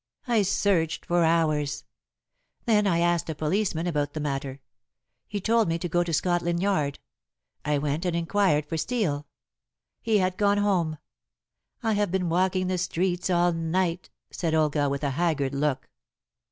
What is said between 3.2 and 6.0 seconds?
a policeman about the matter. He told me to